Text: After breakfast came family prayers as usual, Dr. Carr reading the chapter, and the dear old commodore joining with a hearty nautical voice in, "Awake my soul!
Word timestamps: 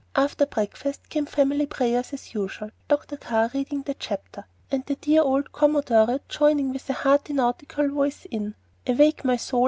After 0.15 0.47
breakfast 0.47 1.09
came 1.09 1.27
family 1.27 1.67
prayers 1.67 2.11
as 2.11 2.33
usual, 2.33 2.71
Dr. 2.87 3.17
Carr 3.17 3.51
reading 3.53 3.83
the 3.83 3.93
chapter, 3.93 4.47
and 4.71 4.83
the 4.87 4.95
dear 4.95 5.21
old 5.21 5.51
commodore 5.51 6.19
joining 6.27 6.73
with 6.73 6.89
a 6.89 6.93
hearty 6.93 7.33
nautical 7.33 7.87
voice 7.87 8.25
in, 8.31 8.55
"Awake 8.87 9.23
my 9.23 9.35
soul! 9.37 9.59